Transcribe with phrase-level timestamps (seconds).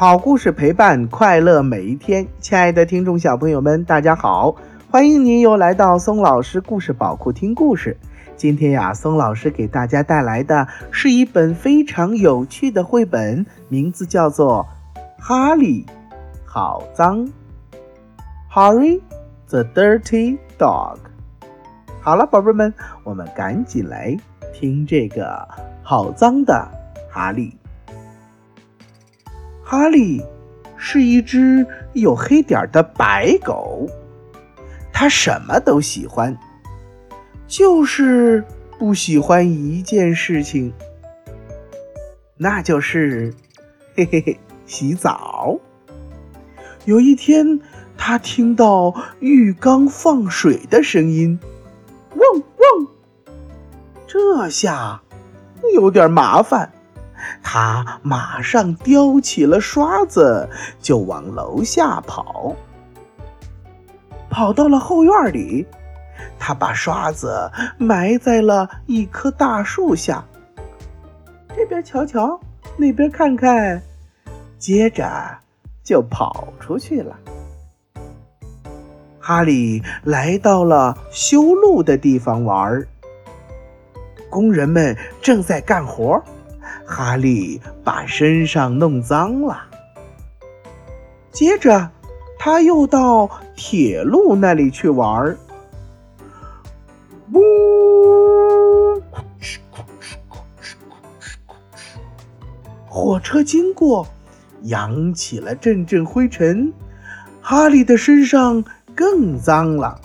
[0.00, 4.54] 好故事陪伴快乐每一天，亲爱的听众小朋友们，大家好，
[4.92, 7.96] 欢迎您又来到松老师故事宝库听故事。
[8.36, 14.64] 今天呀，松老师给大家带来的是一本非常有趣的绘本，名字叫做
[15.20, 15.84] 《哈利
[16.44, 17.26] 好脏》
[18.52, 19.00] ，Harry
[19.48, 20.98] the Dirty Dog。
[22.00, 22.72] 好了，宝贝们，
[23.02, 24.16] 我们赶紧来
[24.54, 25.48] 听这个
[25.82, 26.68] 好脏的
[27.10, 27.52] 哈利。
[29.70, 30.24] 哈利
[30.78, 33.86] 是一只有黑点的白狗，
[34.94, 36.34] 它什么都喜欢，
[37.46, 38.42] 就是
[38.78, 40.72] 不喜欢一件事情，
[42.38, 43.34] 那就是
[43.94, 45.58] 嘿嘿嘿洗澡。
[46.86, 47.60] 有一天，
[47.98, 51.38] 他听到浴缸放水的声音，
[52.16, 52.88] 汪汪，
[54.06, 55.02] 这下
[55.74, 56.72] 有点麻烦。
[57.42, 60.48] 他马上叼起了刷子，
[60.80, 62.54] 就往楼下跑。
[64.30, 65.66] 跑到了后院里，
[66.38, 70.24] 他把刷子埋在了一棵大树下。
[71.56, 72.38] 这边瞧瞧，
[72.76, 73.82] 那边看看，
[74.58, 75.10] 接着
[75.82, 77.16] 就跑出去了。
[79.18, 82.88] 哈利来到了修路的地方玩儿，
[84.30, 86.22] 工人们正在干活。
[86.86, 89.62] 哈利把身上弄脏了，
[91.30, 91.90] 接着
[92.38, 95.38] 他又到铁路那里去玩儿。
[97.32, 97.40] 呜，
[102.86, 104.06] 火车经过，
[104.62, 106.72] 扬起了阵阵灰尘，
[107.40, 110.00] 哈利的身上更脏了。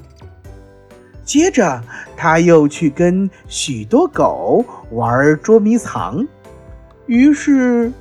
[1.23, 1.81] 接着
[2.17, 6.27] 他又去跟许多狗玩捉迷藏。
[7.05, 7.91] 于是，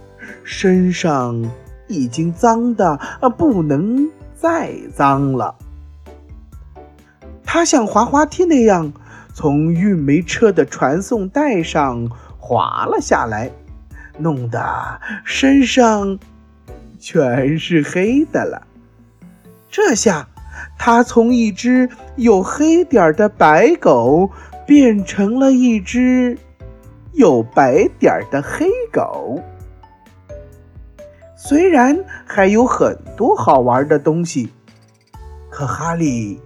[0.44, 1.42] 身上
[1.88, 5.54] 已经脏的啊不能再脏了。
[7.44, 8.92] 他像滑滑梯那样
[9.34, 12.08] 从运煤车的传送带上
[12.38, 13.50] 滑了下来，
[14.18, 16.18] 弄得身上
[16.98, 18.66] 全是黑的了。
[19.68, 20.28] 这下，
[20.78, 24.30] 他从一只有黑点儿的白狗
[24.66, 26.38] 变成了一只。
[27.12, 29.38] 有白点儿的黑狗，
[31.36, 34.50] 虽然还有很多好玩的东西，
[35.50, 36.40] 可哈利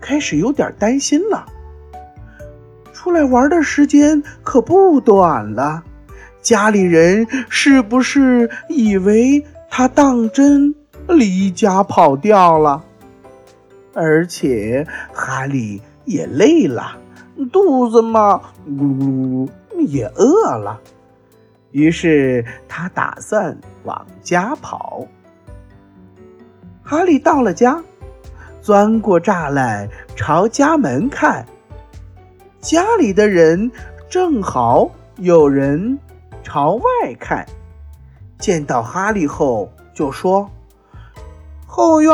[0.00, 1.44] 开始有点担心了。
[2.92, 5.84] 出来玩的时间可不短了，
[6.40, 10.74] 家里人是不是以为他当真
[11.08, 12.82] 离家跑掉了？
[13.92, 16.96] 而且哈利也累了，
[17.52, 19.48] 肚子嘛，咕噜。
[19.86, 20.80] 也饿了，
[21.70, 25.06] 于是他打算往家跑。
[26.82, 27.82] 哈利到了家，
[28.60, 31.46] 钻过栅栏朝家门看，
[32.60, 33.70] 家里的人
[34.08, 35.98] 正好有人
[36.42, 36.82] 朝外
[37.18, 37.46] 看，
[38.38, 40.48] 见到哈利后就说
[41.66, 42.12] ：“后院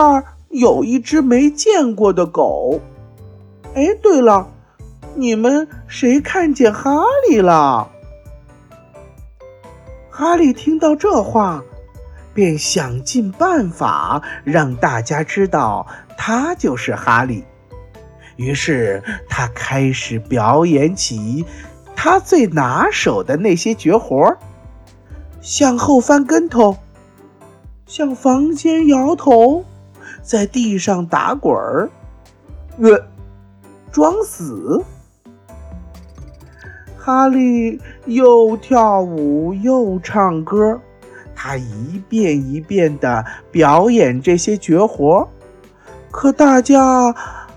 [0.48, 2.80] 有一只没见过的狗。”
[3.74, 4.48] 哎，对了。
[5.14, 7.90] 你们谁看见哈利了？
[10.10, 11.62] 哈利听到这话，
[12.32, 15.86] 便想尽办法让大家知道
[16.16, 17.44] 他就是哈利。
[18.36, 21.44] 于是他开始表演起
[21.94, 24.38] 他最拿手的那些绝活儿：
[25.40, 26.76] 向后翻跟头，
[27.86, 29.64] 向房间摇头，
[30.22, 31.90] 在地上打滚儿，
[32.78, 33.06] 呃，
[33.90, 34.82] 装死。
[37.04, 40.78] 哈利又跳舞又唱歌，
[41.34, 45.28] 他一遍一遍地表演这些绝活，
[46.12, 47.12] 可大家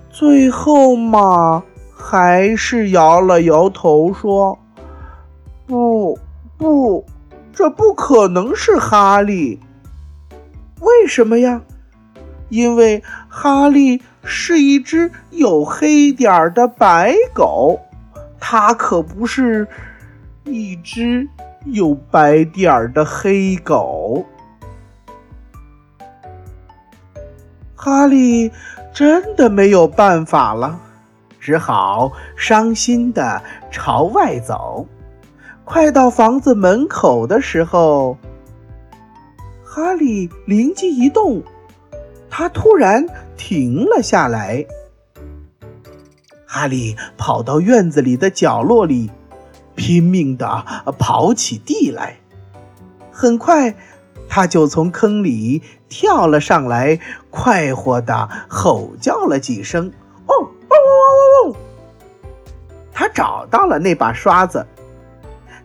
[0.09, 1.63] 最后嘛，
[1.95, 4.57] 还是摇了摇头，说
[5.67, 6.17] ：“不，
[6.57, 7.05] 不，
[7.53, 9.59] 这不可能是哈利。
[10.81, 11.61] 为什么呀？
[12.49, 17.79] 因为哈利是一只有黑点儿的白狗。”
[18.47, 19.67] 它可不是
[20.43, 21.27] 一只
[21.65, 24.23] 有白点儿的黑狗。
[27.75, 28.51] 哈利
[28.93, 30.79] 真的没有办法了，
[31.39, 34.85] 只好伤心的朝外走。
[35.63, 38.15] 快到房子门口的时候，
[39.63, 41.41] 哈利灵机一动，
[42.29, 43.03] 他突然
[43.35, 44.63] 停了下来。
[46.55, 49.11] 哈利跑到院子里的角落里，
[49.75, 50.65] 拼命地
[50.97, 52.15] 刨起地来。
[53.11, 53.75] 很快，
[54.29, 56.97] 他就从坑里跳了上来，
[57.29, 59.91] 快活地吼叫了几声
[60.27, 61.55] ：“哦哦哦哦哦！”
[62.93, 64.65] 他找到了那把刷子，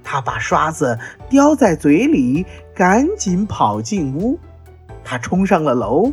[0.03, 0.99] 他把刷子
[1.29, 2.45] 叼在嘴里，
[2.75, 4.37] 赶紧跑进屋。
[5.05, 6.13] 他冲上了楼，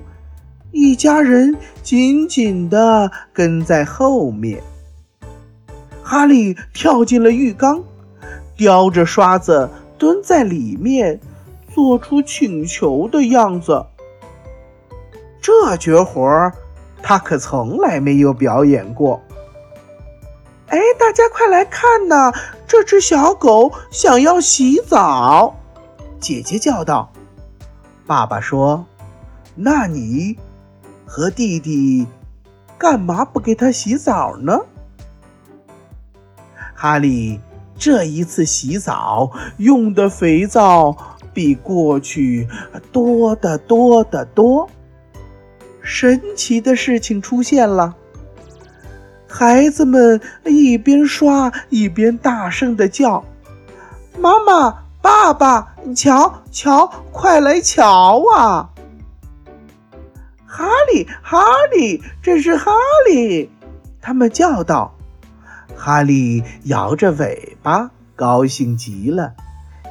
[0.71, 4.61] 一家人紧紧地跟在后面。
[6.03, 7.83] 哈利跳进了浴缸，
[8.55, 11.19] 叼着刷子蹲在里面，
[11.73, 13.85] 做出请求的样子。
[15.41, 16.51] 这绝活
[17.01, 19.21] 他可从来没有表演过。
[20.67, 22.33] 哎，大家快来看呐！
[22.67, 25.55] 这只小狗想要洗澡，
[26.19, 27.09] 姐姐叫道。
[28.05, 28.85] 爸爸说
[29.55, 30.37] ：“那你
[31.07, 32.06] 和弟弟
[32.77, 34.59] 干嘛不给他洗澡呢？”
[36.75, 37.39] 哈利
[37.75, 40.95] 这一次洗澡用的肥皂
[41.33, 42.48] 比过去
[42.92, 44.69] 多得多得多。
[45.81, 47.95] 神奇的事情出现了，
[49.27, 53.24] 孩子们一边刷一边大声的叫
[54.19, 58.69] ：“妈妈，爸爸，瞧瞧，快来瞧啊！”
[60.57, 61.39] 哈利，哈
[61.71, 62.71] 利，这是哈
[63.07, 63.48] 利！
[64.01, 64.92] 他们叫道。
[65.75, 69.36] 哈利摇着尾巴，高兴极了。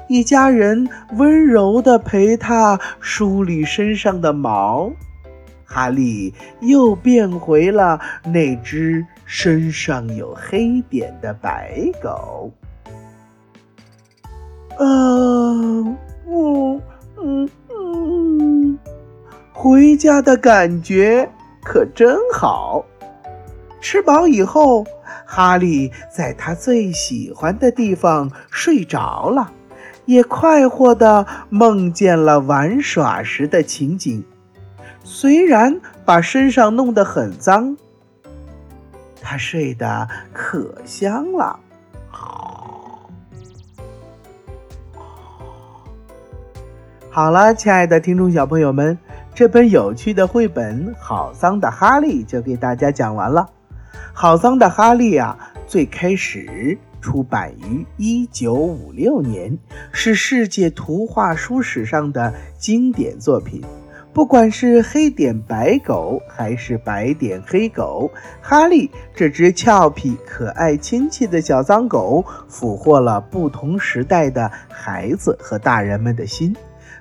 [0.09, 4.91] 一家人温柔地陪他梳理身上的毛，
[5.65, 12.51] 哈利又变回了那只身上有黑点的白狗。
[14.79, 14.85] 啊，
[16.27, 16.81] 我
[17.23, 17.49] 嗯，
[19.56, 21.29] 回家的感觉
[21.64, 22.85] 可真好。
[23.81, 24.87] 吃饱以后。
[25.29, 29.50] 哈利在他最喜欢的地方睡着了，
[30.05, 34.25] 也快活地梦见了玩耍时的情景。
[35.03, 37.76] 虽然把身上弄得很脏，
[39.20, 41.59] 他睡得可香了。
[47.11, 48.97] 好了，亲爱的听众小朋友们，
[49.37, 53.47] 这本有趣的绘本《好脏的哈利》就给大家讲完了。
[54.15, 55.37] 好脏的哈利啊！
[55.67, 59.59] 最开始出版于一九五六年，
[59.93, 63.62] 是世界图画书史上的经典作品。
[64.15, 68.11] 不管是黑点白狗，还是白点黑狗，
[68.41, 76.56] 哈利这只俏皮、可爱、亲切的小脏狗，俘获了不同时代的孩子和大人们的心。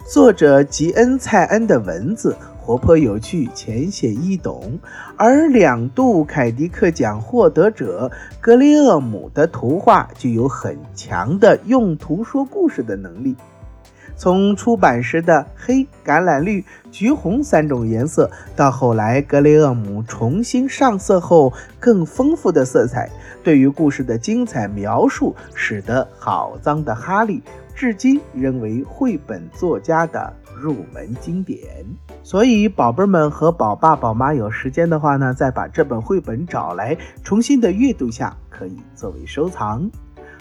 [0.07, 2.35] 作者吉恩·蔡恩的文字。
[2.59, 4.79] 活泼有趣，浅显易懂，
[5.17, 13.35] 而两度凯迪克奖获得者格雷厄姆的图画具有很强的用图说故事的能力。
[14.15, 23.09] 从出版时的黑、橄榄绿、橘红三种颜色，到后来格雷厄姆重新上色后更丰富的色彩，
[23.43, 27.43] 对于故事的精彩描述，使得好脏的哈利
[27.75, 31.59] 至今仍为绘本作家的入门经典。
[32.23, 39.91] 所以，宝贝们和宝爸宝妈有时间的话呢，再把这本绘本找来，重新的阅读下，可以作为收藏。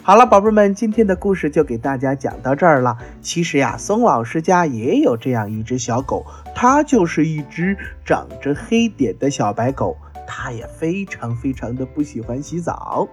[0.07, 2.95] 好了，宝贝儿们，今天的故事就给大家讲到这儿了。
[3.23, 9.97] 其实呀，松老师家也有这样一只小狗，它就是一只长着黑点的小白狗。
[10.27, 13.07] 他也非常非常的不喜欢洗澡。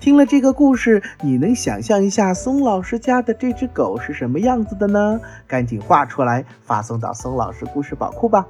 [0.00, 5.20] 听了这个故事，你能想象一下松老师家的这只狗是什么样子的呢？
[5.46, 8.46] 赶紧画出来，发送到松老师故事宝库吧。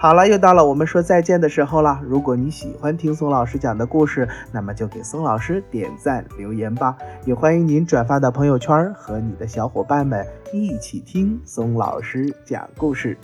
[0.00, 2.00] 好了，又到了我们说再见的时候了。
[2.04, 6.96] 如果你喜欢听松老师讲的故事，那么就给松老师点赞留言吧。
[7.24, 13.18] 也欢迎您转发到朋友圈，和你的小伙伴们一起听松老师讲故事。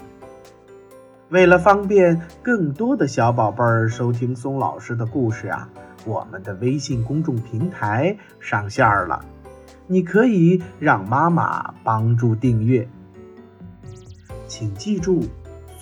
[1.29, 5.69] 为了方便更多的小宝贝儿收听松老师的故事啊，
[6.05, 9.25] 我们的微信公众平台上线了，
[9.87, 12.89] 你可以让妈妈帮助订阅。
[14.49, 15.23] 请记住，